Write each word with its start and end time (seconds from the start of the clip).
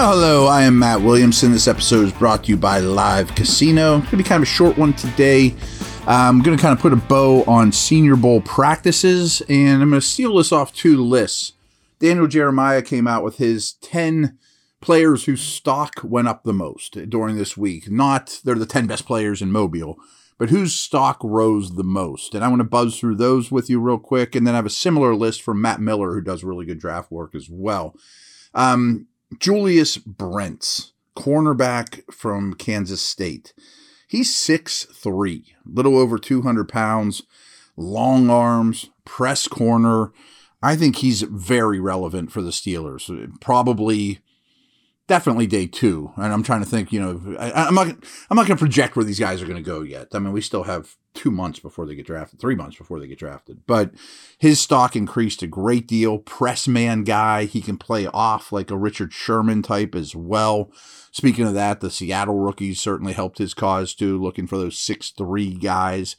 Well, 0.00 0.12
hello, 0.12 0.46
I 0.46 0.62
am 0.62 0.78
Matt 0.78 1.02
Williamson. 1.02 1.52
This 1.52 1.68
episode 1.68 2.06
is 2.06 2.12
brought 2.14 2.44
to 2.44 2.48
you 2.48 2.56
by 2.56 2.78
Live 2.80 3.34
Casino. 3.34 3.98
It's 3.98 4.06
going 4.06 4.12
to 4.12 4.16
be 4.16 4.24
kind 4.24 4.42
of 4.42 4.48
a 4.48 4.50
short 4.50 4.78
one 4.78 4.94
today. 4.94 5.54
I'm 6.06 6.40
going 6.40 6.56
to 6.56 6.62
kind 6.62 6.74
of 6.74 6.80
put 6.80 6.94
a 6.94 6.96
bow 6.96 7.44
on 7.44 7.70
Senior 7.70 8.16
Bowl 8.16 8.40
practices, 8.40 9.42
and 9.50 9.82
I'm 9.82 9.90
going 9.90 10.00
to 10.00 10.06
steal 10.06 10.36
this 10.36 10.52
off 10.52 10.72
two 10.72 11.04
lists. 11.04 11.52
Daniel 11.98 12.26
Jeremiah 12.26 12.80
came 12.80 13.06
out 13.06 13.22
with 13.22 13.36
his 13.36 13.74
10 13.82 14.38
players 14.80 15.26
whose 15.26 15.42
stock 15.42 15.92
went 16.02 16.28
up 16.28 16.44
the 16.44 16.54
most 16.54 17.10
during 17.10 17.36
this 17.36 17.58
week. 17.58 17.90
Not 17.90 18.40
they're 18.42 18.54
the 18.54 18.64
10 18.64 18.86
best 18.86 19.04
players 19.04 19.42
in 19.42 19.52
Mobile, 19.52 19.98
but 20.38 20.48
whose 20.48 20.72
stock 20.72 21.18
rose 21.22 21.74
the 21.74 21.84
most. 21.84 22.34
And 22.34 22.42
I 22.42 22.48
want 22.48 22.60
to 22.60 22.64
buzz 22.64 22.98
through 22.98 23.16
those 23.16 23.50
with 23.52 23.68
you 23.68 23.78
real 23.78 23.98
quick. 23.98 24.34
And 24.34 24.46
then 24.46 24.54
I 24.54 24.56
have 24.56 24.66
a 24.66 24.70
similar 24.70 25.14
list 25.14 25.42
from 25.42 25.60
Matt 25.60 25.78
Miller, 25.78 26.14
who 26.14 26.22
does 26.22 26.42
really 26.42 26.64
good 26.64 26.80
draft 26.80 27.12
work 27.12 27.34
as 27.34 27.50
well. 27.50 27.94
Um, 28.54 29.06
Julius 29.38 29.96
Brents, 29.96 30.92
cornerback 31.16 32.02
from 32.12 32.54
Kansas 32.54 33.02
State. 33.02 33.52
He's 34.08 34.34
6'3, 34.34 35.44
little 35.64 35.96
over 35.96 36.18
200 36.18 36.68
pounds, 36.68 37.22
long 37.76 38.28
arms, 38.28 38.90
press 39.04 39.46
corner. 39.46 40.12
I 40.62 40.76
think 40.76 40.96
he's 40.96 41.22
very 41.22 41.78
relevant 41.78 42.32
for 42.32 42.42
the 42.42 42.50
Steelers. 42.50 43.30
Probably 43.40 44.20
definitely 45.10 45.46
day 45.48 45.66
two. 45.66 46.12
And 46.16 46.32
I'm 46.32 46.44
trying 46.44 46.62
to 46.62 46.68
think, 46.68 46.92
you 46.92 47.00
know, 47.00 47.36
I, 47.36 47.66
am 47.66 47.74
not, 47.74 47.88
I'm 47.88 48.36
not 48.36 48.46
going 48.46 48.56
to 48.56 48.64
project 48.64 48.94
where 48.94 49.04
these 49.04 49.18
guys 49.18 49.42
are 49.42 49.46
going 49.46 49.56
to 49.56 49.62
go 49.62 49.82
yet. 49.82 50.06
I 50.12 50.20
mean, 50.20 50.32
we 50.32 50.40
still 50.40 50.62
have 50.62 50.96
two 51.14 51.30
months 51.30 51.58
before 51.58 51.86
they 51.86 51.94
get 51.94 52.06
drafted, 52.06 52.40
three 52.40 52.54
months 52.54 52.76
before 52.76 53.00
they 53.00 53.06
get 53.06 53.18
drafted. 53.18 53.66
But 53.66 53.92
his 54.38 54.60
stock 54.60 54.94
increased 54.94 55.42
a 55.42 55.46
great 55.46 55.86
deal. 55.86 56.18
Press 56.18 56.68
man 56.68 57.04
guy, 57.04 57.44
he 57.44 57.60
can 57.60 57.76
play 57.76 58.06
off 58.06 58.52
like 58.52 58.70
a 58.70 58.78
Richard 58.78 59.12
Sherman 59.12 59.62
type 59.62 59.94
as 59.94 60.14
well. 60.14 60.70
Speaking 61.10 61.46
of 61.46 61.54
that, 61.54 61.80
the 61.80 61.90
Seattle 61.90 62.38
rookies 62.38 62.80
certainly 62.80 63.12
helped 63.12 63.38
his 63.38 63.54
cause 63.54 63.94
too, 63.94 64.20
looking 64.20 64.46
for 64.46 64.56
those 64.56 64.78
six 64.78 65.10
three 65.10 65.54
guys 65.54 66.16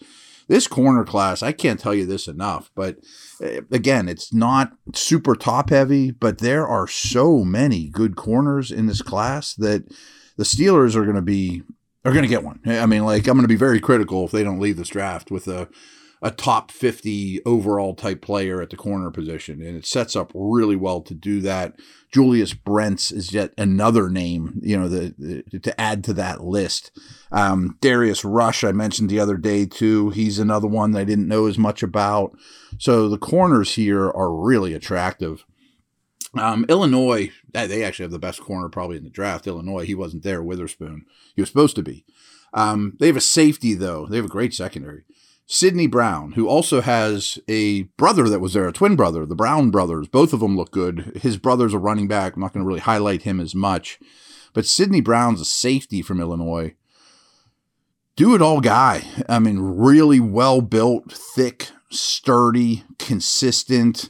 this 0.51 0.67
corner 0.67 1.05
class, 1.05 1.41
I 1.41 1.53
can't 1.53 1.79
tell 1.79 1.93
you 1.93 2.05
this 2.05 2.27
enough, 2.27 2.71
but 2.75 2.97
uh, 3.41 3.61
again, 3.71 4.09
it's 4.09 4.33
not 4.33 4.73
super 4.93 5.33
top 5.33 5.69
heavy, 5.69 6.11
but 6.11 6.39
there 6.39 6.67
are 6.67 6.87
so 6.87 7.45
many 7.45 7.87
good 7.87 8.17
corners 8.17 8.69
in 8.69 8.85
this 8.85 9.01
class 9.01 9.53
that 9.55 9.85
the 10.35 10.43
Steelers 10.43 10.93
are 10.93 11.03
going 11.03 11.15
to 11.15 11.21
be 11.21 11.63
are 12.03 12.11
going 12.11 12.23
to 12.23 12.29
get 12.29 12.43
one. 12.43 12.59
I 12.65 12.85
mean, 12.85 13.05
like 13.05 13.27
I'm 13.27 13.35
going 13.35 13.43
to 13.43 13.47
be 13.47 13.55
very 13.55 13.79
critical 13.79 14.25
if 14.25 14.31
they 14.31 14.43
don't 14.43 14.59
leave 14.59 14.77
this 14.77 14.89
draft 14.89 15.31
with 15.31 15.47
a 15.47 15.69
a 16.23 16.29
top 16.29 16.69
50 16.69 17.41
overall 17.45 17.95
type 17.95 18.21
player 18.21 18.61
at 18.61 18.69
the 18.69 18.77
corner 18.77 19.09
position. 19.09 19.61
And 19.61 19.75
it 19.75 19.87
sets 19.87 20.15
up 20.15 20.31
really 20.35 20.75
well 20.75 21.01
to 21.01 21.15
do 21.15 21.41
that. 21.41 21.73
Julius 22.11 22.53
Brents 22.53 23.11
is 23.11 23.33
yet 23.33 23.53
another 23.57 24.09
name, 24.09 24.59
you 24.61 24.77
know, 24.77 24.87
the, 24.87 25.15
the 25.17 25.59
to 25.59 25.81
add 25.81 26.03
to 26.03 26.13
that 26.13 26.43
list. 26.43 26.91
Um, 27.31 27.77
Darius 27.81 28.23
Rush, 28.23 28.63
I 28.63 28.71
mentioned 28.71 29.09
the 29.09 29.19
other 29.19 29.37
day 29.37 29.65
too. 29.65 30.11
He's 30.11 30.37
another 30.37 30.67
one 30.67 30.91
that 30.91 30.99
I 30.99 31.05
didn't 31.05 31.27
know 31.27 31.47
as 31.47 31.57
much 31.57 31.81
about. 31.81 32.37
So 32.77 33.09
the 33.09 33.17
corners 33.17 33.73
here 33.73 34.07
are 34.11 34.31
really 34.31 34.73
attractive. 34.73 35.45
Um, 36.37 36.65
Illinois, 36.69 37.31
they 37.51 37.83
actually 37.83 38.03
have 38.03 38.11
the 38.11 38.19
best 38.19 38.41
corner 38.41 38.69
probably 38.69 38.97
in 38.97 39.03
the 39.03 39.09
draft. 39.09 39.47
Illinois, 39.47 39.85
he 39.85 39.95
wasn't 39.95 40.23
there. 40.23 40.41
Witherspoon, 40.41 41.05
he 41.35 41.41
was 41.41 41.49
supposed 41.49 41.75
to 41.75 41.83
be. 41.83 42.05
Um, 42.53 42.95
they 42.99 43.07
have 43.07 43.17
a 43.17 43.21
safety 43.21 43.73
though. 43.73 44.05
They 44.05 44.15
have 44.17 44.25
a 44.25 44.29
great 44.29 44.53
secondary. 44.53 45.03
Sidney 45.45 45.87
Brown, 45.87 46.33
who 46.33 46.47
also 46.47 46.79
has 46.79 47.37
a 47.49 47.83
brother 47.97 48.29
that 48.29 48.39
was 48.39 48.53
there, 48.53 48.69
a 48.69 48.71
twin 48.71 48.95
brother, 48.95 49.25
the 49.25 49.35
Brown 49.35 49.69
brothers. 49.69 50.07
Both 50.07 50.31
of 50.31 50.39
them 50.39 50.55
look 50.55 50.71
good. 50.71 51.19
His 51.21 51.35
brother's 51.35 51.73
a 51.73 51.77
running 51.77 52.07
back. 52.07 52.35
I'm 52.35 52.41
not 52.41 52.53
going 52.53 52.63
to 52.63 52.67
really 52.67 52.79
highlight 52.79 53.23
him 53.23 53.41
as 53.41 53.53
much. 53.53 53.99
But 54.53 54.65
Sidney 54.65 55.01
Brown's 55.01 55.41
a 55.41 55.45
safety 55.45 56.01
from 56.01 56.21
Illinois. 56.21 56.75
Do 58.15 58.33
it 58.33 58.41
all 58.41 58.61
guy. 58.61 59.03
I 59.27 59.39
mean, 59.39 59.59
really 59.59 60.21
well 60.21 60.61
built, 60.61 61.11
thick, 61.11 61.67
sturdy, 61.89 62.85
consistent, 62.97 64.09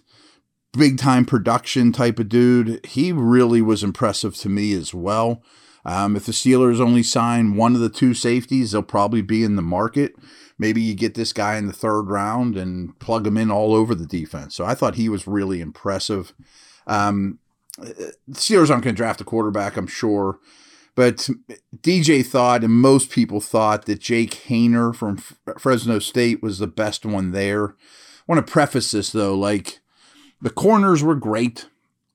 big 0.74 0.98
time 0.98 1.26
production 1.26 1.92
type 1.92 2.20
of 2.20 2.30
dude. 2.30 2.86
He 2.86 3.12
really 3.12 3.62
was 3.62 3.84
impressive 3.84 4.36
to 4.38 4.50
me 4.50 4.74
as 4.74 4.94
well. 4.94 5.42
Um, 5.84 6.16
if 6.16 6.26
the 6.28 6.32
Steelers 6.32 6.80
only 6.80 7.02
sign 7.02 7.56
one 7.56 7.74
of 7.74 7.82
the 7.82 7.90
two 7.90 8.14
safeties, 8.14 8.72
they'll 8.72 8.84
probably 8.84 9.22
be 9.22 9.44
in 9.44 9.56
the 9.56 9.64
market 9.64 10.14
maybe 10.62 10.80
you 10.80 10.94
get 10.94 11.16
this 11.16 11.34
guy 11.34 11.58
in 11.58 11.66
the 11.66 11.74
third 11.74 12.04
round 12.04 12.56
and 12.56 12.98
plug 13.00 13.26
him 13.26 13.36
in 13.36 13.50
all 13.50 13.74
over 13.74 13.96
the 13.96 14.06
defense. 14.06 14.56
So 14.56 14.64
I 14.64 14.76
thought 14.76 14.94
he 14.94 15.10
was 15.10 15.26
really 15.26 15.60
impressive. 15.60 16.34
Um, 16.86 17.40
the 17.78 18.14
Steelers 18.34 18.70
aren't 18.70 18.84
going 18.84 18.94
to 18.96 19.02
draft 19.02 19.20
a 19.22 19.24
quarterback, 19.24 19.76
I'm 19.76 19.88
sure. 19.88 20.38
But 20.94 21.28
DJ 21.76 22.24
thought, 22.24 22.64
and 22.64 22.74
most 22.74 23.10
people 23.10 23.42
thought, 23.42 23.86
that 23.86 24.02
Jake 24.02 24.32
Haener 24.50 24.94
from 24.94 25.18
Fresno 25.58 25.98
State 25.98 26.44
was 26.44 26.60
the 26.60 26.68
best 26.68 27.08
one 27.08 27.32
there. 27.32 27.70
I 27.70 27.74
want 28.28 28.46
to 28.46 28.52
preface 28.52 28.92
this, 28.92 29.12
though. 29.12 29.34
Like, 29.34 29.80
the 30.42 30.50
corners 30.50 31.04
were 31.04 31.16
great. 31.16 31.68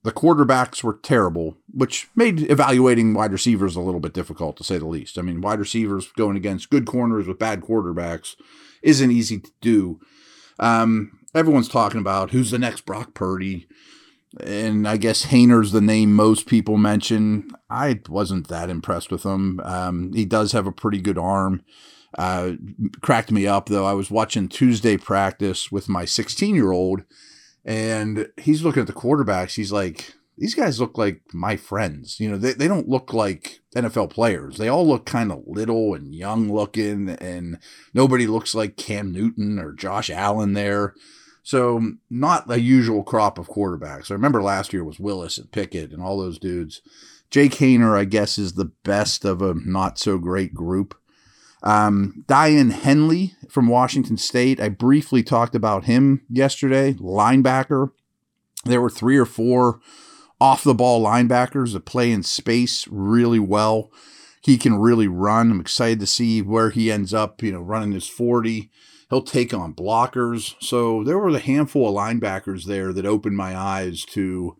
The 0.03 0.11
quarterbacks 0.11 0.83
were 0.83 0.99
terrible, 1.01 1.57
which 1.73 2.07
made 2.15 2.49
evaluating 2.49 3.13
wide 3.13 3.31
receivers 3.31 3.75
a 3.75 3.81
little 3.81 3.99
bit 3.99 4.13
difficult 4.13 4.55
to 4.57 4.63
say 4.63 4.77
the 4.77 4.85
least. 4.85 5.17
I 5.17 5.21
mean, 5.21 5.41
wide 5.41 5.59
receivers 5.59 6.07
going 6.13 6.37
against 6.37 6.69
good 6.69 6.85
corners 6.85 7.27
with 7.27 7.39
bad 7.39 7.61
quarterbacks 7.61 8.35
isn't 8.81 9.11
easy 9.11 9.39
to 9.39 9.51
do. 9.59 9.99
Um, 10.59 11.19
everyone's 11.33 11.67
talking 11.67 11.99
about 11.99 12.31
who's 12.31 12.51
the 12.51 12.59
next 12.59 12.85
Brock 12.85 13.13
Purdy. 13.13 13.67
And 14.41 14.87
I 14.87 14.97
guess 14.97 15.27
Haener's 15.27 15.71
the 15.71 15.81
name 15.81 16.13
most 16.13 16.45
people 16.45 16.77
mention. 16.77 17.49
I 17.69 18.01
wasn't 18.07 18.47
that 18.49 18.69
impressed 18.69 19.11
with 19.11 19.23
him. 19.23 19.59
Um, 19.63 20.13
he 20.13 20.25
does 20.25 20.51
have 20.51 20.67
a 20.67 20.71
pretty 20.71 20.99
good 20.99 21.17
arm. 21.17 21.63
Uh, 22.17 22.53
cracked 23.01 23.31
me 23.31 23.45
up 23.45 23.67
though. 23.67 23.85
I 23.85 23.93
was 23.93 24.09
watching 24.09 24.47
Tuesday 24.47 24.97
practice 24.97 25.71
with 25.71 25.89
my 25.89 26.05
16 26.05 26.55
year 26.55 26.71
old 26.71 27.03
and 27.67 28.29
he's 28.37 28.63
looking 28.63 28.81
at 28.81 28.87
the 28.87 28.93
quarterbacks. 28.93 29.55
He's 29.55 29.73
like, 29.73 30.13
these 30.37 30.55
guys 30.55 30.79
look 30.79 30.97
like 30.97 31.21
my 31.33 31.57
friends. 31.57 32.17
You 32.17 32.31
know, 32.31 32.37
they, 32.37 32.53
they 32.53 32.67
don't 32.67 32.87
look 32.87 33.13
like 33.13 33.59
NFL 33.75 34.09
players. 34.09 34.57
They 34.57 34.69
all 34.69 34.87
look 34.87 35.05
kind 35.05 35.31
of 35.31 35.43
little 35.45 35.93
and 35.93 36.15
young 36.15 36.51
looking, 36.51 37.09
and 37.09 37.59
nobody 37.93 38.25
looks 38.25 38.55
like 38.55 38.77
Cam 38.77 39.11
Newton 39.11 39.59
or 39.59 39.73
Josh 39.73 40.09
Allen 40.09 40.53
there. 40.53 40.95
So, 41.43 41.93
not 42.09 42.49
a 42.49 42.59
usual 42.59 43.03
crop 43.03 43.37
of 43.37 43.49
quarterbacks. 43.49 44.11
I 44.11 44.13
remember 44.13 44.41
last 44.41 44.71
year 44.71 44.83
was 44.83 44.99
Willis 44.99 45.37
and 45.37 45.51
Pickett 45.51 45.91
and 45.91 46.01
all 46.01 46.17
those 46.17 46.39
dudes. 46.39 46.81
Jake 47.29 47.53
Haener, 47.53 47.97
I 47.97 48.05
guess, 48.05 48.37
is 48.37 48.53
the 48.53 48.71
best 48.83 49.25
of 49.25 49.41
a 49.41 49.53
not 49.53 49.97
so 49.99 50.17
great 50.17 50.53
group. 50.53 50.97
Um, 51.63 52.23
Daiyan 52.27 52.71
Henley 52.71 53.33
from 53.49 53.67
Washington 53.67 54.17
State. 54.17 54.59
I 54.59 54.69
briefly 54.69 55.23
talked 55.23 55.55
about 55.55 55.85
him 55.85 56.21
yesterday, 56.29 56.93
linebacker. 56.93 57.91
There 58.65 58.81
were 58.81 58.89
three 58.89 59.17
or 59.17 59.25
four 59.25 59.79
off 60.39 60.63
the 60.63 60.75
ball 60.75 61.03
linebackers 61.03 61.73
that 61.73 61.85
play 61.85 62.11
in 62.11 62.23
space 62.23 62.87
really 62.89 63.39
well. 63.39 63.91
He 64.41 64.57
can 64.57 64.77
really 64.77 65.07
run. 65.07 65.51
I'm 65.51 65.59
excited 65.59 65.99
to 65.99 66.07
see 66.07 66.41
where 66.41 66.69
he 66.69 66.91
ends 66.91 67.13
up, 67.13 67.41
you 67.41 67.51
know, 67.51 67.59
running 67.59 67.91
his 67.91 68.07
40. 68.07 68.69
He'll 69.09 69.21
take 69.21 69.53
on 69.53 69.73
blockers. 69.73 70.55
So 70.59 71.03
there 71.03 71.17
were 71.17 71.29
a 71.29 71.39
handful 71.39 71.89
of 71.89 71.95
linebackers 71.95 72.65
there 72.65 72.93
that 72.93 73.05
opened 73.05 73.35
my 73.35 73.57
eyes 73.57 74.05
to 74.05 74.57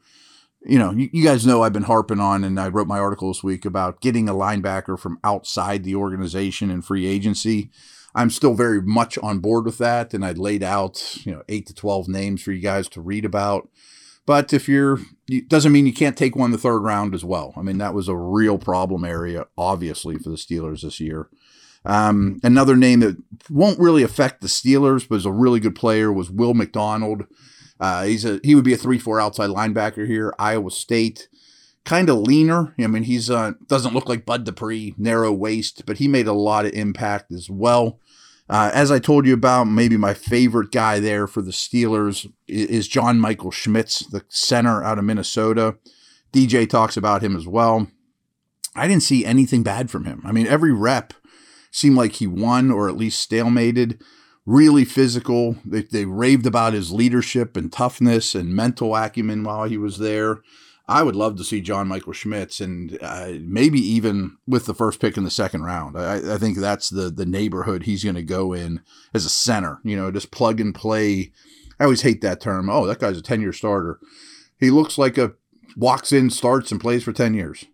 you 0.62 0.80
know, 0.80 0.92
you, 0.92 1.09
you, 1.12 1.24
guys 1.24 1.45
know 1.45 1.62
I've 1.62 1.74
been 1.74 1.83
harping 1.83 2.19
on, 2.19 2.44
and 2.44 2.59
I 2.59 2.68
wrote 2.68 2.88
my 2.88 3.00
article 3.00 3.30
this 3.30 3.44
week 3.44 3.65
about 3.65 4.01
getting 4.01 4.27
a 4.27 4.33
linebacker 4.33 5.00
from 5.00 5.19
outside 5.24 5.83
the 5.83 5.95
organization 5.95 6.71
and 6.71 6.83
free 6.83 7.06
agency. 7.06 7.69
I'm 8.15 8.30
still 8.30 8.56
very 8.56 8.81
much 8.81 9.18
on 9.19 9.39
board 9.39 9.65
with 9.65 9.77
that, 9.77 10.13
and 10.13 10.25
I 10.25 10.31
laid 10.31 10.63
out, 10.63 11.18
you 11.24 11.31
know, 11.31 11.44
eight 11.48 11.68
to 11.68 11.75
12 11.75 12.07
names 12.07 12.42
for 12.42 12.51
you 12.51 12.62
guys 12.62 12.89
to 12.89 13.01
read 13.01 13.25
about. 13.25 13.69
But 14.25 14.51
if 14.51 14.68
you're, 14.68 15.00
it 15.30 15.48
doesn't 15.48 15.71
mean 15.71 15.86
you 15.86 15.94
can't 15.94 16.18
take 16.18 16.36
one 16.36 16.51
the 16.51 16.57
third 16.57 16.80
round 16.80 17.13
as 17.13 17.24
well. 17.24 17.53
I 17.56 17.62
mean, 17.62 17.77
that 17.77 17.94
was 17.94 18.07
a 18.07 18.15
real 18.15 18.57
problem 18.57 19.06
area, 19.06 19.45
obviously, 19.57 20.18
for 20.18 20.30
the 20.30 20.36
Steelers 20.36 20.81
this 20.81 21.00
year. 21.00 21.30
Um, 21.86 22.39
another 22.44 22.75
name 22.75 23.00
that 23.00 23.15
won't 23.50 23.80
really 23.80 24.03
affect 24.03 24.42
the 24.42 24.48
Steelers, 24.48 25.07
but 25.07 25.15
is 25.15 25.25
a 25.25 25.31
really 25.31 25.62
good 25.62 25.75
player, 25.75 26.12
was 26.12 26.30
Will 26.30 26.53
McDonald. 26.53 27.24
Uh, 27.79 28.06
he's 28.06 28.25
a 28.25 28.39
he 28.44 28.56
would 28.56 28.63
be 28.63 28.74
a 28.74 28.77
three 28.77 29.00
four 29.00 29.19
outside 29.19 29.50
linebacker 29.50 30.07
here, 30.07 30.33
Iowa 30.39 30.71
State. 30.71 31.29
Kind 31.85 32.09
of 32.09 32.18
leaner. 32.18 32.75
I 32.79 32.88
mean, 32.88 33.03
he's 33.03 33.29
uh, 33.29 33.53
doesn't 33.68 33.94
look 33.94 34.09
like 34.09 34.25
Bud 34.25 34.44
Dupree, 34.44 34.94
narrow 34.97 35.31
waist, 35.31 35.85
but 35.85 35.97
he 35.97 36.07
made 36.07 36.27
a 36.27 36.33
lot 36.33 36.65
of 36.65 36.74
impact 36.74 37.31
as 37.31 37.50
well. 37.50 38.00
Uh, 38.50 38.71
as 38.74 38.91
I 38.91 39.00
told 39.00 39.25
you 39.25 39.33
about, 39.33 39.65
maybe 39.65 39.97
my 39.97 40.13
favorite 40.13 40.71
guy 40.71 41.00
there 41.00 41.27
for 41.27 41.41
the 41.41 41.51
Steelers 41.51 42.31
is 42.47 42.88
John 42.88 43.19
Michael 43.19 43.51
Schmitz, 43.51 44.00
the 44.00 44.24
center 44.29 44.83
out 44.83 44.97
of 44.97 45.06
Minnesota. 45.06 45.77
DJ 46.31 46.69
talks 46.69 46.95
about 46.95 47.24
him 47.24 47.35
as 47.35 47.47
well. 47.47 47.88
I 48.75 48.88
didn't 48.88 49.03
see 49.03 49.25
anything 49.25 49.63
bad 49.63 49.89
from 49.89 50.06
him. 50.06 50.21
I 50.24 50.31
mean, 50.31 50.47
every 50.47 50.71
rep 50.71 51.13
seemed 51.71 51.97
like 51.97 52.13
he 52.13 52.27
won 52.27 52.71
or 52.71 52.88
at 52.88 52.95
least 52.95 53.29
stalemated. 53.29 54.01
Really 54.48 54.86
physical. 54.86 55.58
They, 55.66 55.82
they 55.82 56.06
raved 56.06 56.46
about 56.46 56.72
his 56.72 56.94
leadership 56.94 57.58
and 57.58 57.72
toughness 57.72 58.34
and 58.34 58.56
mental 58.56 58.96
acumen 58.96 59.44
while 59.44 59.66
he 59.66 59.78
was 59.78 60.00
there. 60.00 60.42
I 60.88 61.04
would 61.04 61.18
love 61.18 61.36
to 61.36 61.44
see 61.44 61.60
John 61.60 61.90
Michael 61.90 62.14
Schmitz 62.14 62.62
and 62.62 62.98
uh, 63.02 63.34
maybe 63.42 63.78
even 63.78 64.38
with 64.48 64.66
the 64.66 64.74
first 64.74 65.02
pick 65.02 65.18
in 65.18 65.26
the 65.26 65.30
second 65.30 65.64
round. 65.64 65.98
I, 65.98 66.36
I 66.36 66.38
think 66.38 66.58
that's 66.58 66.90
the 66.90 67.10
the 67.10 67.26
neighborhood 67.26 67.84
he's 67.84 68.06
going 68.06 68.16
to 68.16 68.24
go 68.24 68.54
in 68.54 68.80
as 69.14 69.26
a 69.26 69.30
center. 69.30 69.80
You 69.84 69.98
know, 69.98 70.12
just 70.12 70.32
plug 70.32 70.62
and 70.62 70.74
play. 70.74 71.34
I 71.78 71.84
always 71.84 72.04
hate 72.04 72.22
that 72.22 72.40
term. 72.40 72.70
Oh, 72.70 72.88
that 72.88 73.00
guy's 73.00 73.18
a 73.18 73.22
ten 73.22 73.42
year 73.42 73.52
starter. 73.52 74.00
He 74.58 74.72
looks 74.72 74.98
like 74.98 75.18
a 75.18 75.34
walks 75.76 76.14
in, 76.14 76.30
starts, 76.30 76.72
and 76.72 76.80
plays 76.80 77.04
for 77.04 77.12
ten 77.12 77.34
years. 77.34 77.66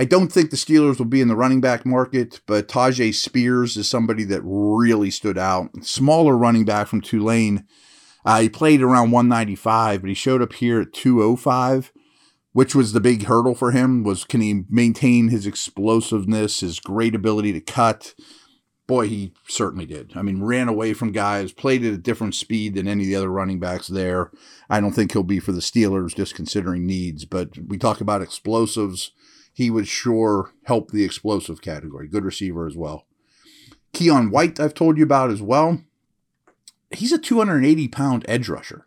I 0.00 0.04
don't 0.04 0.30
think 0.30 0.50
the 0.50 0.56
Steelers 0.56 0.98
will 0.98 1.06
be 1.06 1.20
in 1.20 1.26
the 1.26 1.34
running 1.34 1.60
back 1.60 1.84
market, 1.84 2.40
but 2.46 2.68
Tyjae 2.68 3.12
Spears 3.12 3.76
is 3.76 3.88
somebody 3.88 4.22
that 4.24 4.42
really 4.44 5.10
stood 5.10 5.36
out. 5.36 5.84
Smaller 5.84 6.36
running 6.36 6.64
back 6.64 6.86
from 6.86 7.00
Tulane. 7.00 7.64
Uh, 8.24 8.42
he 8.42 8.48
played 8.48 8.80
around 8.80 9.10
195, 9.10 10.02
but 10.02 10.08
he 10.08 10.14
showed 10.14 10.40
up 10.40 10.52
here 10.52 10.80
at 10.80 10.92
205, 10.92 11.92
which 12.52 12.76
was 12.76 12.92
the 12.92 13.00
big 13.00 13.24
hurdle 13.24 13.56
for 13.56 13.72
him. 13.72 14.04
Was 14.04 14.24
can 14.24 14.40
he 14.40 14.62
maintain 14.70 15.28
his 15.28 15.46
explosiveness, 15.46 16.60
his 16.60 16.78
great 16.78 17.16
ability 17.16 17.52
to 17.54 17.60
cut? 17.60 18.14
Boy, 18.86 19.08
he 19.08 19.32
certainly 19.48 19.84
did. 19.84 20.12
I 20.14 20.22
mean, 20.22 20.42
ran 20.42 20.68
away 20.68 20.94
from 20.94 21.10
guys, 21.10 21.52
played 21.52 21.84
at 21.84 21.92
a 21.92 21.98
different 21.98 22.36
speed 22.36 22.74
than 22.74 22.86
any 22.86 23.02
of 23.02 23.08
the 23.08 23.16
other 23.16 23.30
running 23.30 23.58
backs 23.58 23.88
there. 23.88 24.30
I 24.70 24.80
don't 24.80 24.92
think 24.92 25.12
he'll 25.12 25.24
be 25.24 25.40
for 25.40 25.52
the 25.52 25.60
Steelers, 25.60 26.14
just 26.14 26.36
considering 26.36 26.86
needs. 26.86 27.24
But 27.24 27.58
we 27.66 27.78
talk 27.78 28.00
about 28.00 28.22
explosives 28.22 29.10
he 29.58 29.70
would 29.70 29.88
sure 29.88 30.52
help 30.66 30.92
the 30.92 31.02
explosive 31.02 31.60
category. 31.60 32.06
Good 32.06 32.24
receiver 32.24 32.68
as 32.68 32.76
well. 32.76 33.08
Keion 33.92 34.30
White, 34.30 34.60
I've 34.60 34.72
told 34.72 34.96
you 34.96 35.02
about 35.02 35.32
as 35.32 35.42
well. 35.42 35.82
He's 36.92 37.10
a 37.10 37.18
280 37.18 37.88
pound 37.88 38.24
edge 38.28 38.48
rusher. 38.48 38.86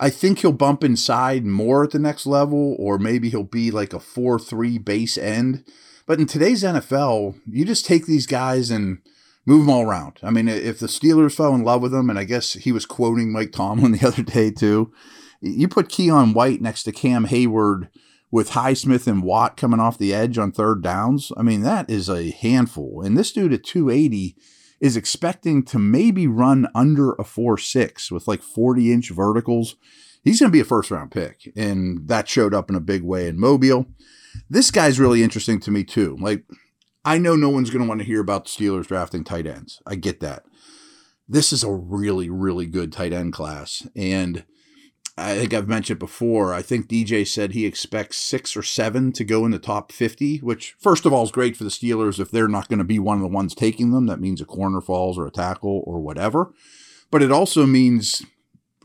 I 0.00 0.10
think 0.10 0.40
he'll 0.40 0.50
bump 0.50 0.82
inside 0.82 1.46
more 1.46 1.84
at 1.84 1.92
the 1.92 2.00
next 2.00 2.26
level, 2.26 2.74
or 2.80 2.98
maybe 2.98 3.30
he'll 3.30 3.44
be 3.44 3.70
like 3.70 3.92
a 3.92 4.00
4 4.00 4.40
3 4.40 4.78
base 4.78 5.16
end. 5.16 5.64
But 6.04 6.18
in 6.18 6.26
today's 6.26 6.64
NFL, 6.64 7.38
you 7.46 7.64
just 7.64 7.86
take 7.86 8.06
these 8.06 8.26
guys 8.26 8.72
and 8.72 8.98
move 9.46 9.60
them 9.60 9.70
all 9.70 9.86
around. 9.86 10.18
I 10.20 10.30
mean, 10.30 10.48
if 10.48 10.80
the 10.80 10.88
Steelers 10.88 11.36
fell 11.36 11.54
in 11.54 11.62
love 11.62 11.80
with 11.80 11.94
him, 11.94 12.10
and 12.10 12.18
I 12.18 12.24
guess 12.24 12.54
he 12.54 12.72
was 12.72 12.86
quoting 12.86 13.30
Mike 13.30 13.52
Tomlin 13.52 13.92
the 14.00 14.08
other 14.08 14.24
day 14.24 14.50
too, 14.50 14.92
you 15.40 15.68
put 15.68 15.90
Keion 15.90 16.34
White 16.34 16.60
next 16.60 16.82
to 16.82 16.90
Cam 16.90 17.28
Heyward 17.28 17.88
with 18.32 18.50
Highsmith 18.50 19.06
and 19.06 19.22
Watt 19.22 19.58
coming 19.58 19.78
off 19.78 19.98
the 19.98 20.14
edge 20.14 20.38
on 20.38 20.50
third 20.50 20.82
downs. 20.82 21.30
I 21.36 21.42
mean, 21.42 21.62
that 21.62 21.88
is 21.88 22.08
a 22.08 22.30
handful. 22.30 23.02
And 23.02 23.16
this 23.16 23.30
dude 23.30 23.52
at 23.52 23.62
280 23.62 24.34
is 24.80 24.96
expecting 24.96 25.62
to 25.66 25.78
maybe 25.78 26.26
run 26.26 26.66
under 26.74 27.12
a 27.12 27.24
4 27.24 27.58
6 27.58 28.10
with 28.10 28.26
like 28.26 28.42
40 28.42 28.90
inch 28.90 29.10
verticals. 29.10 29.76
He's 30.24 30.40
going 30.40 30.50
to 30.50 30.52
be 30.52 30.60
a 30.60 30.64
first 30.64 30.90
round 30.90 31.10
pick. 31.10 31.52
And 31.54 32.08
that 32.08 32.26
showed 32.26 32.54
up 32.54 32.70
in 32.70 32.74
a 32.74 32.80
big 32.80 33.02
way 33.02 33.28
in 33.28 33.38
Mobile. 33.38 33.86
This 34.48 34.70
guy's 34.70 34.98
really 34.98 35.22
interesting 35.22 35.60
to 35.60 35.70
me, 35.70 35.84
too. 35.84 36.16
Like, 36.18 36.44
I 37.04 37.18
know 37.18 37.36
no 37.36 37.50
one's 37.50 37.68
going 37.68 37.82
to 37.82 37.88
want 37.88 38.00
to 38.00 38.06
hear 38.06 38.20
about 38.20 38.44
the 38.44 38.50
Steelers 38.50 38.86
drafting 38.86 39.24
tight 39.24 39.46
ends. 39.46 39.82
I 39.86 39.96
get 39.96 40.20
that. 40.20 40.44
This 41.28 41.52
is 41.52 41.62
a 41.62 41.70
really, 41.70 42.30
really 42.30 42.64
good 42.66 42.92
tight 42.92 43.12
end 43.12 43.34
class. 43.34 43.86
And 43.94 44.44
I 45.16 45.36
think 45.36 45.52
I've 45.52 45.68
mentioned 45.68 45.98
before. 45.98 46.54
I 46.54 46.62
think 46.62 46.88
DJ 46.88 47.26
said 47.26 47.52
he 47.52 47.66
expects 47.66 48.16
six 48.16 48.56
or 48.56 48.62
seven 48.62 49.12
to 49.12 49.24
go 49.24 49.44
in 49.44 49.50
the 49.50 49.58
top 49.58 49.92
50, 49.92 50.38
which, 50.38 50.74
first 50.78 51.04
of 51.04 51.12
all, 51.12 51.22
is 51.22 51.30
great 51.30 51.56
for 51.56 51.64
the 51.64 51.70
Steelers 51.70 52.18
if 52.18 52.30
they're 52.30 52.48
not 52.48 52.68
going 52.68 52.78
to 52.78 52.84
be 52.84 52.98
one 52.98 53.18
of 53.18 53.22
the 53.22 53.28
ones 53.28 53.54
taking 53.54 53.90
them. 53.90 54.06
That 54.06 54.20
means 54.20 54.40
a 54.40 54.46
corner 54.46 54.80
falls 54.80 55.18
or 55.18 55.26
a 55.26 55.30
tackle 55.30 55.82
or 55.86 56.00
whatever. 56.00 56.54
But 57.10 57.22
it 57.22 57.30
also 57.30 57.66
means 57.66 58.22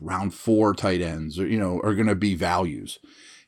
round 0.00 0.34
four 0.34 0.74
tight 0.74 1.00
ends, 1.00 1.38
you 1.38 1.58
know, 1.58 1.80
are 1.82 1.94
going 1.94 2.06
to 2.06 2.14
be 2.14 2.34
values. 2.34 2.98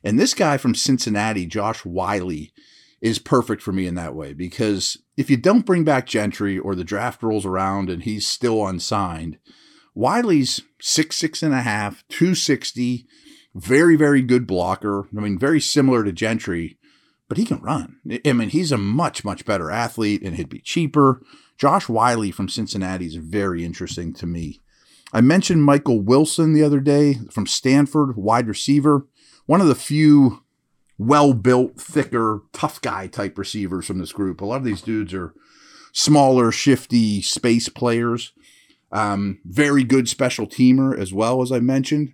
And 0.03 0.19
this 0.19 0.33
guy 0.33 0.57
from 0.57 0.73
Cincinnati, 0.73 1.45
Josh 1.45 1.85
Whyle, 1.85 2.47
is 2.99 3.19
perfect 3.19 3.61
for 3.61 3.71
me 3.71 3.87
in 3.87 3.95
that 3.95 4.15
way 4.15 4.33
because 4.33 4.97
if 5.17 5.29
you 5.29 5.37
don't 5.37 5.65
bring 5.65 5.83
back 5.83 6.05
Gentry 6.05 6.57
or 6.57 6.75
the 6.75 6.83
draft 6.83 7.23
rolls 7.23 7.45
around 7.45 7.89
and 7.89 8.03
he's 8.03 8.27
still 8.27 8.65
unsigned, 8.65 9.39
Whyle's 9.93 10.61
six, 10.79 11.17
six 11.17 11.43
and 11.43 11.53
a 11.53 11.61
half, 11.61 12.03
260, 12.09 13.05
very, 13.53 13.95
very 13.95 14.21
good 14.21 14.47
blocker. 14.47 15.07
I 15.15 15.19
mean, 15.19 15.37
very 15.37 15.59
similar 15.59 16.03
to 16.03 16.11
Gentry, 16.11 16.77
but 17.27 17.37
he 17.37 17.45
can 17.45 17.61
run. 17.61 17.97
I 18.25 18.33
mean, 18.33 18.49
he's 18.49 18.71
a 18.71 18.77
much, 18.77 19.23
much 19.23 19.45
better 19.45 19.69
athlete 19.69 20.21
and 20.21 20.35
he'd 20.35 20.49
be 20.49 20.59
cheaper. 20.59 21.21
Josh 21.57 21.87
Whyle 21.87 22.31
from 22.31 22.49
Cincinnati 22.49 23.05
is 23.05 23.15
very 23.15 23.63
interesting 23.63 24.13
to 24.13 24.25
me. 24.25 24.59
I 25.13 25.21
mentioned 25.21 25.63
Michael 25.63 25.99
Wilson 25.99 26.53
the 26.53 26.63
other 26.63 26.79
day 26.79 27.15
from 27.29 27.45
Stanford, 27.45 28.15
wide 28.15 28.47
receiver, 28.47 29.07
one 29.45 29.59
of 29.59 29.67
the 29.67 29.75
few 29.75 30.43
well 30.97 31.33
built, 31.33 31.81
thicker, 31.81 32.41
tough 32.53 32.81
guy 32.81 33.07
type 33.07 33.37
receivers 33.37 33.85
from 33.85 33.97
this 33.97 34.13
group. 34.13 34.39
A 34.39 34.45
lot 34.45 34.57
of 34.57 34.63
these 34.63 34.81
dudes 34.81 35.13
are 35.13 35.33
smaller, 35.91 36.51
shifty 36.51 37.21
space 37.21 37.67
players. 37.69 38.33
Um, 38.91 39.39
very 39.45 39.83
good 39.83 40.09
special 40.09 40.47
teamer 40.47 40.97
as 40.97 41.13
well, 41.13 41.41
as 41.41 41.51
I 41.51 41.59
mentioned. 41.59 42.13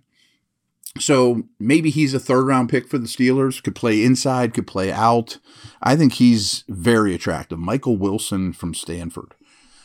So 0.98 1.44
maybe 1.58 1.90
he's 1.90 2.14
a 2.14 2.20
third 2.20 2.46
round 2.46 2.68
pick 2.68 2.88
for 2.88 2.98
the 2.98 3.06
Steelers. 3.06 3.62
Could 3.62 3.74
play 3.74 4.04
inside, 4.04 4.54
could 4.54 4.66
play 4.66 4.92
out. 4.92 5.38
I 5.82 5.96
think 5.96 6.14
he's 6.14 6.64
very 6.68 7.14
attractive. 7.14 7.58
Michael 7.58 7.96
Wilson 7.96 8.52
from 8.52 8.74
Stanford. 8.74 9.34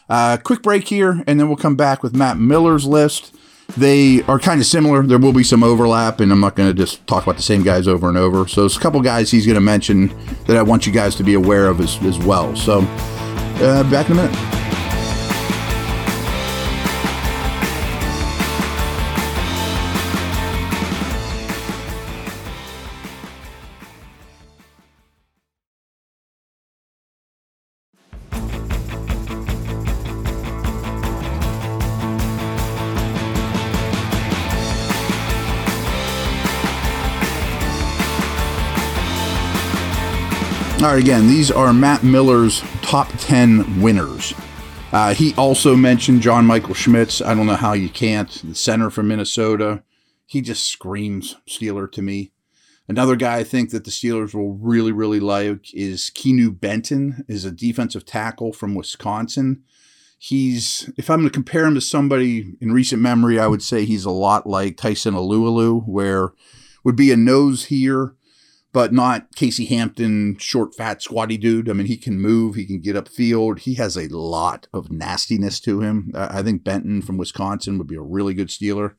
Uh, 0.09 0.37
quick 0.37 0.61
break 0.61 0.87
here, 0.87 1.23
and 1.27 1.39
then 1.39 1.47
we'll 1.47 1.57
come 1.57 1.75
back 1.75 2.03
with 2.03 2.15
Matt 2.15 2.37
Miller's 2.37 2.85
list. 2.85 3.35
They 3.77 4.21
are 4.23 4.39
kind 4.39 4.59
of 4.59 4.67
similar. 4.67 5.01
There 5.03 5.17
will 5.17 5.33
be 5.33 5.43
some 5.43 5.63
overlap, 5.63 6.19
and 6.19 6.31
I'm 6.31 6.41
not 6.41 6.55
going 6.55 6.69
to 6.69 6.73
just 6.73 7.05
talk 7.07 7.23
about 7.23 7.37
the 7.37 7.41
same 7.43 7.63
guys 7.63 7.87
over 7.87 8.09
and 8.09 8.17
over. 8.17 8.47
So 8.47 8.61
there's 8.61 8.77
a 8.77 8.79
couple 8.79 8.99
guys 9.01 9.31
he's 9.31 9.45
going 9.45 9.55
to 9.55 9.61
mention 9.61 10.07
that 10.45 10.57
I 10.57 10.61
want 10.61 10.85
you 10.85 10.91
guys 10.91 11.15
to 11.15 11.23
be 11.23 11.33
aware 11.33 11.67
of 11.67 11.79
as, 11.79 12.01
as 12.03 12.19
well. 12.19 12.55
So 12.55 12.81
uh, 12.81 13.89
back 13.89 14.09
in 14.09 14.19
a 14.19 14.23
minute. 14.23 14.52
All 40.83 40.89
right, 40.89 41.01
again, 41.01 41.27
these 41.27 41.49
are 41.49 41.71
Matt 41.71 42.03
Miller's 42.03 42.59
top 42.81 43.07
10 43.17 43.81
winners. 43.81 44.33
Uh, 44.91 45.13
he 45.13 45.33
also 45.35 45.77
mentioned 45.77 46.21
John 46.21 46.45
Michael 46.45 46.73
Schmitz. 46.73 47.21
I 47.21 47.33
don't 47.33 47.45
know 47.45 47.55
how 47.55 47.71
you 47.71 47.87
can't. 47.87 48.29
The 48.43 48.53
center 48.53 48.89
from 48.89 49.07
Minnesota. 49.07 49.81
He 50.25 50.41
just 50.41 50.67
screams 50.67 51.37
Steeler 51.47 51.89
to 51.93 52.01
me. 52.01 52.33
Another 52.89 53.15
guy 53.15 53.37
I 53.37 53.43
think 53.45 53.69
that 53.69 53.85
the 53.85 53.91
Steelers 53.91 54.33
will 54.33 54.55
really, 54.55 54.91
really 54.91 55.21
like 55.21 55.73
is 55.73 56.11
Keanu 56.13 56.59
Benton, 56.59 57.23
is 57.29 57.45
a 57.45 57.51
defensive 57.51 58.05
tackle 58.05 58.51
from 58.51 58.75
Wisconsin. 58.75 59.63
He's, 60.19 60.91
if 60.97 61.09
I'm 61.09 61.19
going 61.19 61.29
to 61.29 61.33
compare 61.33 61.63
him 61.63 61.75
to 61.75 61.81
somebody 61.81 62.57
in 62.59 62.73
recent 62.73 63.01
memory, 63.01 63.39
I 63.39 63.47
would 63.47 63.63
say 63.63 63.85
he's 63.85 64.03
a 64.03 64.11
lot 64.11 64.45
like 64.45 64.75
Tyson 64.75 65.13
Alualu, 65.13 65.87
where 65.87 66.33
would 66.83 66.97
be 66.97 67.13
a 67.13 67.15
nose 67.15 67.65
here, 67.65 68.15
but 68.73 68.91
not 68.91 69.33
Casey 69.35 69.65
Hampton, 69.65 70.35
short, 70.39 70.75
fat, 70.75 71.01
squatty 71.01 71.37
dude. 71.37 71.69
I 71.69 71.73
mean, 71.73 71.85
he 71.85 71.95
can 71.95 72.19
move, 72.19 72.55
he 72.55 72.65
can 72.65 72.81
get 72.81 72.95
upfield. 72.95 73.59
He 73.59 73.75
has 73.75 73.95
a 73.95 74.07
lot 74.07 74.67
of 74.73 74.91
nastiness 74.91 75.59
to 75.61 75.81
him. 75.81 76.11
I 76.15 76.41
think 76.41 76.63
Benton 76.63 77.03
from 77.03 77.17
Wisconsin 77.17 77.77
would 77.77 77.87
be 77.87 77.95
a 77.95 78.01
really 78.01 78.33
good 78.33 78.49
Steeler. 78.49 78.95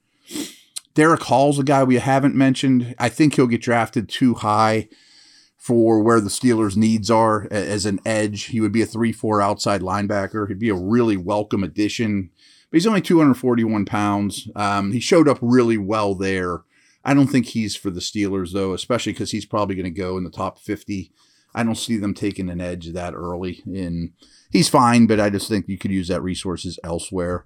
Derick 0.95 1.25
Hall's 1.25 1.59
a 1.59 1.65
guy 1.65 1.83
we 1.83 1.97
haven't 1.97 2.37
mentioned. 2.37 2.95
I 3.01 3.09
think 3.09 3.35
he'll 3.35 3.49
get 3.49 3.63
drafted 3.63 4.09
too 4.09 4.35
high 4.35 4.89
for 5.57 6.01
where 6.01 6.21
the 6.21 6.31
Steelers' 6.31 6.77
needs 6.77 7.11
are 7.11 7.49
as 7.51 7.85
an 7.85 7.99
edge. 8.07 8.45
He 8.45 8.61
would 8.61 8.71
be 8.71 8.83
a 8.83 8.87
3 8.87 9.11
4 9.11 9.43
outside 9.43 9.81
linebacker. 9.81 10.47
He'd 10.47 10.61
be 10.61 10.69
a 10.69 10.75
really 10.75 11.17
welcome 11.17 11.65
addition. 11.65 12.31
But 12.71 12.77
he's 12.77 12.87
only 12.87 13.01
241 13.01 13.87
pounds. 13.87 14.49
Um, 14.55 14.93
he 14.93 15.01
showed 15.01 15.27
up 15.27 15.39
really 15.41 15.79
well 15.79 16.15
there. 16.15 16.61
I 17.05 17.15
don't 17.15 17.27
think 17.27 17.47
he's 17.47 17.77
for 17.77 17.91
the 17.91 18.01
Steelers, 18.01 18.53
though, 18.53 18.73
especially 18.73 19.13
because 19.13 19.31
he's 19.31 19.45
probably 19.45 19.75
going 19.75 19.85
to 19.85 19.91
go 19.91 20.17
in 20.17 20.25
the 20.25 20.31
top 20.31 20.59
50. 20.59 21.13
I 21.55 21.63
don't 21.63 21.77
see 21.77 21.97
them 21.97 22.15
taking 22.15 22.49
an 22.49 22.61
edge 22.61 22.93
that 22.93 23.15
early. 23.15 23.63
And 23.67 24.13
he's 24.51 24.69
fine, 24.69 25.07
but 25.07 25.21
I 25.21 25.31
just 25.31 25.49
think 25.49 25.69
you 25.69 25.79
could 25.79 25.91
use 25.91 26.09
that 26.09 26.23
resources 26.23 26.79
elsewhere. 26.83 27.45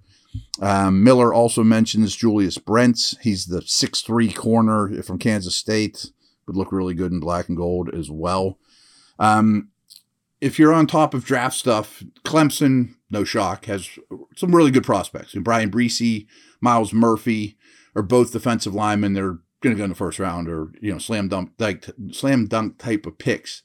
Um, 0.61 1.03
Miller 1.03 1.35
also 1.35 1.65
mentions 1.65 2.17
Julius 2.17 2.59
Brents. 2.59 3.17
He's 3.23 3.47
the 3.47 3.62
six-three 3.62 4.33
corner 4.33 5.03
from 5.03 5.19
Kansas 5.19 5.57
State. 5.57 6.11
Would 6.47 6.57
look 6.57 6.73
really 6.73 6.95
good 6.95 7.12
in 7.12 7.21
black 7.21 7.49
and 7.49 7.57
gold 7.57 7.93
as 7.95 8.11
well. 8.11 8.59
Um, 9.19 9.71
if 10.41 10.59
you're 10.59 10.73
on 10.73 10.87
top 10.87 11.15
of 11.15 11.25
draft 11.25 11.57
stuff, 11.57 12.03
Clemson, 12.25 12.95
no 13.11 13.25
shock, 13.25 13.67
has 13.67 13.91
some 14.37 14.55
really 14.55 14.71
good 14.71 14.85
prospects. 14.85 15.35
And 15.35 15.45
Bryan 15.45 15.71
Bresee, 15.71 16.27
Myles 16.61 16.93
Murphy 16.93 17.59
are 17.95 18.03
both 18.03 18.33
defensive 18.33 18.75
linemen. 18.75 19.15
They're 19.15 19.38
going 19.61 19.75
to 19.75 19.79
go 19.79 19.85
in 19.85 19.91
the 19.91 19.97
first 19.97 20.19
round 20.19 20.49
or, 20.49 20.73
you 20.81 20.93
know, 20.93 20.99
slam 20.99 21.29
dunk, 21.29 21.53
like, 21.59 21.87
slam 22.12 22.47
dunk 22.47 22.79
type 22.79 23.07
of 23.07 23.19
picks. 23.19 23.62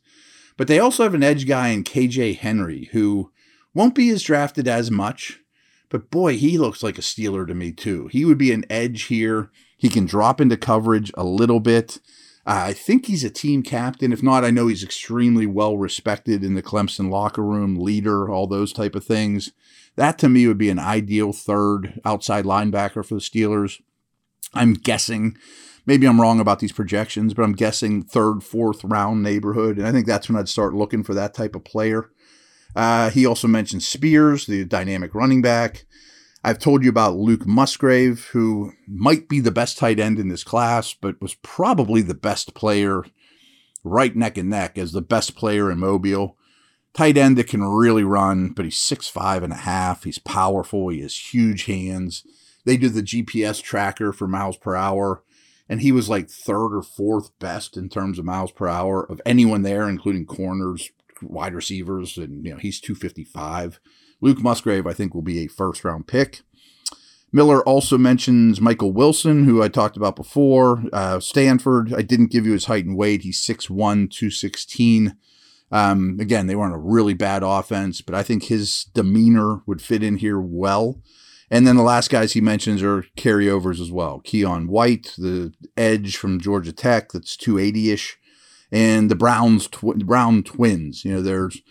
But 0.57 0.67
they 0.67 0.79
also 0.79 1.03
have 1.03 1.13
an 1.13 1.23
edge 1.23 1.47
guy 1.47 1.69
in 1.69 1.83
KJ 1.83 2.38
Henry 2.38 2.89
who 2.91 3.31
won't 3.73 3.95
be 3.95 4.09
as 4.09 4.23
drafted 4.23 4.67
as 4.67 4.91
much 4.91 5.39
but 5.93 6.09
boy, 6.09 6.38
he 6.38 6.57
looks 6.57 6.81
like 6.81 6.97
a 6.97 7.01
Steeler 7.01 7.45
to 7.45 7.53
me, 7.53 7.71
too. 7.71 8.07
He 8.07 8.25
would 8.25 8.39
be 8.39 8.51
an 8.51 8.65
edge 8.67 9.03
here. 9.03 9.51
He 9.77 9.89
can 9.89 10.07
drop 10.07 10.41
into 10.41 10.57
coverage 10.57 11.12
a 11.13 11.23
little 11.23 11.59
bit. 11.59 12.00
Uh, 12.47 12.65
I 12.65 12.73
think 12.73 13.05
he's 13.05 13.23
a 13.23 13.29
team 13.29 13.62
captain. 13.62 14.12
If 14.12 14.23
not, 14.23 14.43
I 14.43 14.50
know 14.50 14.65
he's 14.65 14.83
extremely 14.83 15.45
well 15.45 15.77
respected 15.77 16.43
in 16.43 16.55
the 16.55 16.63
Clemson 16.63 17.12
locker 17.12 17.43
room, 17.43 17.75
leader, 17.75 18.27
all 18.27 18.47
those 18.47 18.73
type 18.73 18.95
of 18.95 19.05
things. 19.05 19.51
That 19.95 20.17
to 20.17 20.29
me 20.29 20.47
would 20.47 20.57
be 20.57 20.71
an 20.71 20.79
ideal 20.79 21.31
third 21.31 22.01
outside 22.03 22.45
linebacker 22.45 23.05
for 23.05 23.13
the 23.13 23.21
Steelers. 23.21 23.79
I'm 24.51 24.73
guessing, 24.73 25.38
maybe 25.85 26.05
I'm 26.05 26.21
wrong 26.21 26.39
about 26.39 26.59
these 26.59 26.71
projections, 26.71 27.33
but 27.33 27.43
I'm 27.43 27.53
guessing 27.53 28.03
third, 28.03 28.43
fourth 28.43 28.83
round 28.83 29.23
neighborhood. 29.23 29.77
And 29.77 29.87
I 29.87 29.91
think 29.91 30.05
that's 30.05 30.29
when 30.29 30.37
I'd 30.37 30.49
start 30.49 30.73
looking 30.73 31.03
for 31.03 31.13
that 31.13 31.33
type 31.33 31.55
of 31.55 31.63
player. 31.63 32.09
Uh, 32.75 33.09
he 33.09 33.25
also 33.25 33.47
mentioned 33.47 33.83
Spears, 33.83 34.45
the 34.45 34.65
dynamic 34.65 35.13
running 35.13 35.41
back. 35.41 35.85
I've 36.43 36.59
told 36.59 36.83
you 36.83 36.89
about 36.89 37.15
Luke 37.15 37.45
Musgrave, 37.45 38.27
who 38.33 38.73
might 38.87 39.29
be 39.29 39.39
the 39.39 39.51
best 39.51 39.77
tight 39.77 39.99
end 39.99 40.19
in 40.19 40.27
this 40.27 40.43
class, 40.43 40.93
but 40.93 41.21
was 41.21 41.35
probably 41.35 42.01
the 42.01 42.13
best 42.13 42.53
player, 42.53 43.03
right 43.83 44.13
neck 44.13 44.37
and 44.37 44.49
neck, 44.49 44.77
as 44.77 44.91
the 44.91 45.01
best 45.01 45.35
player 45.35 45.71
in 45.71 45.79
Mobile. 45.79 46.37
Tight 46.93 47.17
end 47.17 47.37
that 47.37 47.47
can 47.47 47.63
really 47.63 48.03
run, 48.03 48.49
but 48.49 48.65
he's 48.65 48.77
six 48.77 49.07
five 49.07 49.41
and 49.41 49.53
a 49.53 49.57
half. 49.57 50.03
He's 50.03 50.19
powerful. 50.19 50.89
He 50.89 51.01
has 51.01 51.33
huge 51.33 51.65
hands. 51.65 52.23
They 52.65 52.77
do 52.77 52.89
the 52.89 53.01
GPS 53.01 53.61
tracker 53.61 54.11
for 54.11 54.27
miles 54.27 54.57
per 54.57 54.75
hour, 54.75 55.23
and 55.73 55.81
he 55.81 55.91
was 55.91 56.07
like 56.07 56.29
third 56.29 56.77
or 56.77 56.83
fourth 56.83 57.31
best 57.39 57.77
in 57.77 57.89
terms 57.89 58.19
of 58.19 58.25
miles 58.25 58.51
per 58.51 58.67
hour 58.67 59.09
of 59.09 59.19
anyone 59.25 59.63
there, 59.63 59.89
including 59.89 60.23
corners, 60.23 60.91
wide 61.19 61.55
receivers, 61.55 62.15
and 62.15 62.45
you 62.45 62.51
know 62.51 62.59
he's 62.59 62.79
255. 62.79 63.79
Luke 64.21 64.39
Musgrave, 64.43 64.85
I 64.85 64.93
think, 64.93 65.15
will 65.15 65.23
be 65.23 65.39
a 65.39 65.47
first 65.47 65.83
round 65.83 66.05
pick. 66.05 66.41
Miller 67.31 67.63
also 67.63 67.97
mentions 67.97 68.61
Michael 68.61 68.91
Wilson, 68.91 69.45
who 69.45 69.63
I 69.63 69.67
talked 69.67 69.97
about 69.97 70.15
before. 70.15 70.83
Uh, 70.93 71.19
Stanford, 71.19 71.91
I 71.91 72.03
didn't 72.03 72.31
give 72.31 72.45
you 72.45 72.51
his 72.51 72.65
height 72.65 72.85
and 72.85 72.95
weight. 72.95 73.23
He's 73.23 73.41
6'1, 73.41 74.11
216. 74.11 75.17
Um, 75.71 76.19
again, 76.19 76.45
they 76.45 76.55
were 76.55 76.65
on 76.65 76.71
a 76.71 76.77
really 76.77 77.15
bad 77.15 77.41
offense, 77.41 78.01
but 78.01 78.13
I 78.13 78.21
think 78.21 78.43
his 78.43 78.83
demeanor 78.93 79.63
would 79.65 79.81
fit 79.81 80.03
in 80.03 80.17
here 80.17 80.39
well. 80.39 81.01
And 81.51 81.67
then 81.67 81.75
the 81.75 81.83
last 81.83 82.09
guys 82.09 82.33
he 82.33 82.41
mentions 82.41 82.81
are 82.81 83.05
carryovers 83.17 83.79
as 83.79 83.91
well. 83.91 84.21
Keion 84.25 84.67
White, 84.67 85.13
the 85.17 85.53
edge 85.77 86.17
from 86.17 86.39
Georgia 86.39 86.71
Tech, 86.71 87.12
that's 87.12 87.38
280 87.38 87.91
ish 87.91 88.17
and 88.73 89.12
the 89.12 89.15
Browns 89.15 89.67
tw- 89.67 90.00
Brown 90.00 90.41
twins. 90.41 91.05
You 91.05 91.13
know, 91.13 91.21
there's 91.21 91.62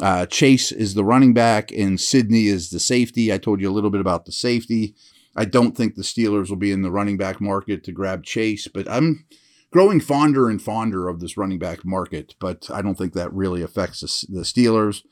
uh, 0.00 0.24
Chase 0.26 0.72
is 0.72 0.94
the 0.94 1.04
running 1.04 1.34
back 1.34 1.70
and 1.70 2.00
Sidney 2.00 2.46
is 2.46 2.70
the 2.70 2.80
safety. 2.80 3.32
I 3.32 3.38
told 3.38 3.60
you 3.60 3.70
a 3.70 3.74
little 3.74 3.90
bit 3.90 4.00
about 4.00 4.24
the 4.24 4.32
safety. 4.32 4.94
I 5.36 5.44
don't 5.44 5.76
think 5.76 5.94
the 5.94 6.02
Steelers 6.02 6.48
will 6.48 6.56
be 6.56 6.72
in 6.72 6.80
the 6.80 6.90
running 6.90 7.18
back 7.18 7.42
market 7.42 7.84
to 7.84 7.92
grab 7.92 8.24
Chase, 8.24 8.68
but 8.68 8.90
I'm 8.90 9.26
growing 9.70 10.00
fonder 10.00 10.48
and 10.48 10.60
fonder 10.60 11.08
of 11.08 11.20
this 11.20 11.36
running 11.36 11.58
back 11.58 11.84
market. 11.84 12.34
But 12.40 12.70
I 12.72 12.80
don't 12.80 12.96
think 12.96 13.12
that 13.12 13.32
really 13.34 13.60
affects 13.62 14.00
the, 14.00 14.38
the 14.38 14.44
Steelers. 14.44 15.02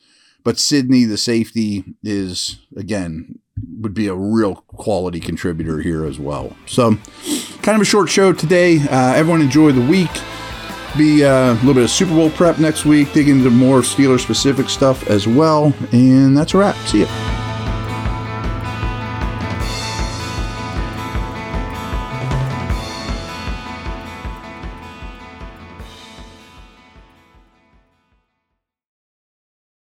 But 0.45 0.59
Sidney, 0.59 1.05
the 1.05 1.19
safety, 1.19 1.85
is 2.03 2.59
again 2.75 3.39
would 3.81 3.95
be 3.95 4.07
a 4.09 4.15
real 4.15 4.57
quality 4.57 5.21
contributor 5.21 5.81
here 5.81 6.05
as 6.05 6.19
well. 6.19 6.57
So, 6.67 6.97
kind 7.63 7.77
of 7.77 7.81
a 7.81 7.85
short 7.85 8.09
show 8.09 8.33
today. 8.33 8.81
Uh, 8.81 9.15
everyone 9.15 9.41
enjoy 9.41 9.73
the 9.73 9.87
week 9.87 10.11
be 10.97 11.25
uh, 11.25 11.53
a 11.53 11.55
little 11.55 11.75
bit 11.75 11.85
of 11.85 11.91
Super 11.91 12.15
Bowl 12.15 12.31
prep 12.31 12.59
next 12.59 12.85
week, 12.85 13.13
dig 13.13 13.29
into 13.29 13.51
more 13.51 13.81
Steeler 13.81 14.21
specific 14.21 14.69
stuff 14.69 15.09
as 15.09 15.27
well. 15.27 15.73
And 15.93 16.37
that's 16.37 16.55
a 16.55 16.59
wrap. 16.59 16.77
See 16.87 17.03
ya. 17.03 17.24